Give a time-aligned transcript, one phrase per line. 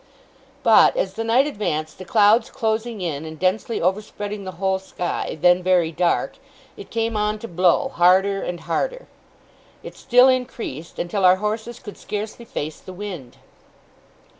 [0.63, 4.79] But, as the night advanced, the clouds closing in and densely over spreading the whole
[4.79, 6.37] sky, then very dark,
[6.75, 9.05] it came on to blow, harder and harder.
[9.83, 13.37] It still increased, until our horses could scarcely face the wind.